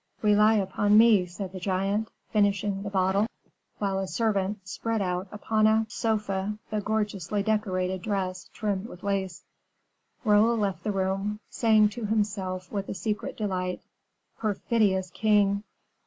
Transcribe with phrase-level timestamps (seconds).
[0.23, 3.27] "Rely upon me," said the giant, finishing the bottle,
[3.77, 9.43] while a servant spread out upon a sofa the gorgeously decorated dress trimmed with lace.
[10.25, 13.83] Raoul left the room, saying to himself, with a secret delight,
[14.39, 15.61] "Perfidious king!